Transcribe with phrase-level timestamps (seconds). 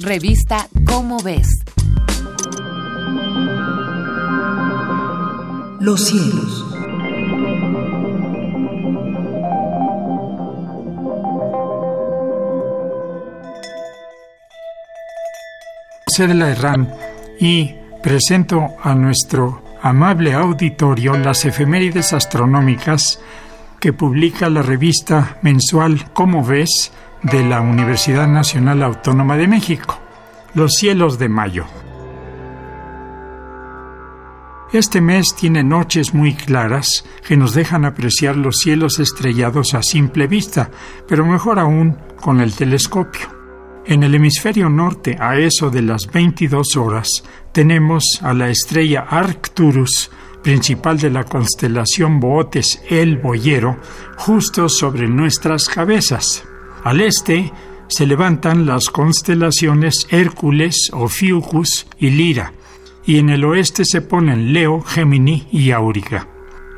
[0.00, 1.46] Revista Cómo ves.
[5.78, 6.66] Los cielos.
[16.06, 16.92] José de la Herrán
[17.38, 23.20] y presento a nuestro amable auditorio las efemérides astronómicas
[23.78, 26.90] que publica la revista mensual Cómo ves
[27.24, 29.98] de la Universidad Nacional Autónoma de México,
[30.54, 31.64] Los cielos de mayo.
[34.72, 40.26] Este mes tiene noches muy claras que nos dejan apreciar los cielos estrellados a simple
[40.26, 40.70] vista,
[41.08, 43.26] pero mejor aún con el telescopio.
[43.86, 47.08] En el hemisferio norte, a eso de las 22 horas,
[47.52, 50.10] tenemos a la estrella Arcturus,
[50.42, 53.78] principal de la constelación Bootes el Boyero,
[54.16, 56.44] justo sobre nuestras cabezas.
[56.84, 57.50] Al este
[57.88, 62.52] se levantan las constelaciones Hércules, Ophiuchus y Lira,
[63.06, 66.28] y en el oeste se ponen Leo, Gemini y Auriga.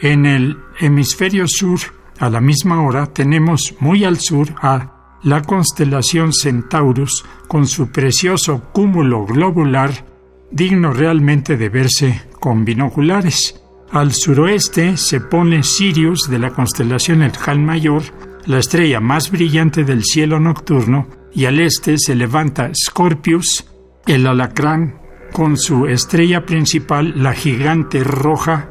[0.00, 1.78] En el hemisferio sur,
[2.18, 8.70] a la misma hora, tenemos muy al sur a la constelación Centaurus con su precioso
[8.72, 10.04] cúmulo globular,
[10.50, 13.62] digno realmente de verse con binoculares.
[13.92, 18.02] Al suroeste se pone Sirius de la constelación El Cal Mayor,
[18.46, 23.66] la estrella más brillante del cielo nocturno, y al este se levanta Scorpius,
[24.06, 25.00] el alacrán,
[25.32, 28.68] con su estrella principal, la gigante roja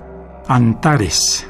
[0.48, 1.48] Antares.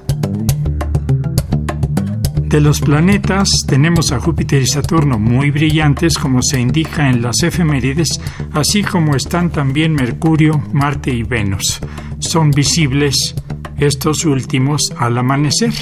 [2.52, 7.44] De los planetas tenemos a Júpiter y Saturno muy brillantes como se indica en las
[7.44, 8.20] efemérides,
[8.52, 11.80] así como están también Mercurio, Marte y Venus.
[12.20, 13.36] Son visibles
[13.78, 15.74] estos últimos al amanecer.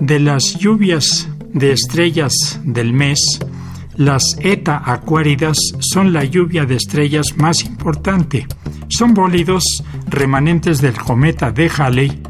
[0.00, 3.20] De las lluvias de estrellas del mes,
[3.96, 8.46] las Eta Acuáridas son la lluvia de estrellas más importante.
[8.88, 9.64] Son bólidos
[10.08, 12.22] remanentes del cometa de Halley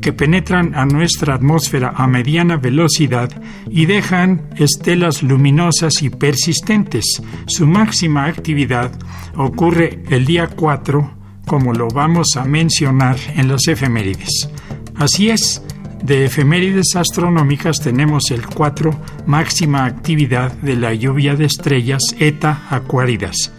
[0.00, 3.30] que penetran a nuestra atmósfera a mediana velocidad
[3.68, 7.04] y dejan estelas luminosas y persistentes.
[7.46, 8.90] Su máxima actividad
[9.36, 11.10] ocurre el día 4,
[11.46, 14.48] como lo vamos a mencionar en las efemérides.
[14.96, 15.62] Así es,
[16.02, 18.90] de efemérides astronómicas tenemos el 4,
[19.26, 23.52] máxima actividad de la lluvia de estrellas Eta Acuáridas.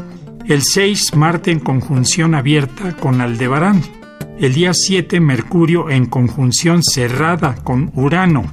[0.47, 3.81] El 6, Marte en conjunción abierta con Aldebarán.
[4.39, 8.51] El día 7, Mercurio en conjunción cerrada con Urano.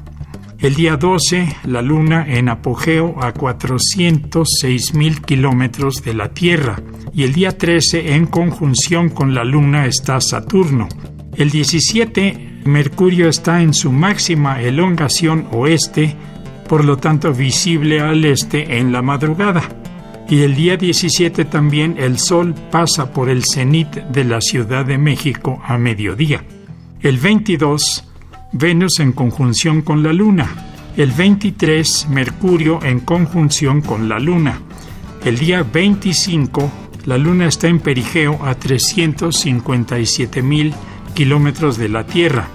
[0.59, 6.83] El día 12, la Luna en apogeo a 406 mil kilómetros de la Tierra.
[7.15, 10.89] Y el día 13, en conjunción con la Luna, está Saturno.
[11.37, 16.15] El 17, Mercurio está en su máxima elongación oeste,
[16.69, 19.63] por lo tanto visible al este en la madrugada.
[20.29, 24.99] Y el día 17 también el Sol pasa por el cenit de la Ciudad de
[24.99, 26.45] México a mediodía.
[27.01, 28.05] El 22,
[28.53, 30.49] Venus en conjunción con la Luna.
[30.97, 34.61] El 23, Mercurio en conjunción con la Luna.
[35.25, 36.71] El día 25,
[37.07, 40.75] la Luna está en perigeo a 357 mil
[41.19, 42.47] kilómetros de la Tierra.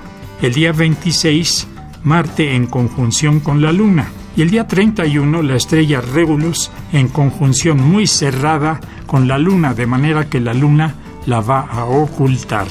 [0.42, 1.68] El día 26,
[2.06, 4.10] Marte en conjunción con la Luna.
[4.38, 9.86] Y el día 31, la estrella Regulus en conjunción muy cerrada con la Luna, de
[9.86, 12.68] manera que la Luna la va a ocultar.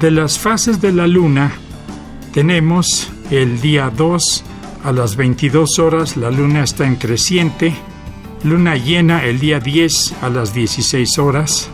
[0.00, 1.52] De las fases de la Luna,
[2.32, 4.44] tenemos el día 2
[4.82, 7.72] a las 22 horas, la Luna está en creciente.
[8.42, 11.70] Luna llena el día 10 a las 16 horas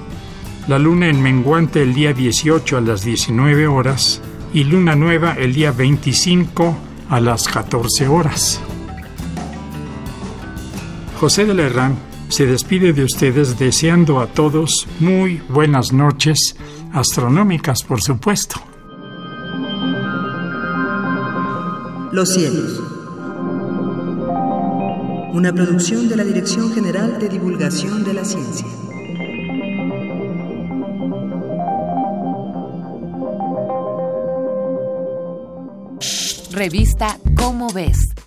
[0.68, 4.20] la luna en menguante el día 18 a las 19 horas
[4.52, 6.76] y luna nueva el día 25
[7.08, 8.60] a las 14 horas.
[11.18, 11.96] José de la Herrán
[12.28, 16.54] se despide de ustedes deseando a todos muy buenas noches,
[16.92, 18.60] astronómicas por supuesto.
[22.12, 22.82] Los cielos.
[25.32, 28.66] Una producción de la Dirección General de Divulgación de la Ciencia.
[36.50, 38.17] Revista Cómo ves.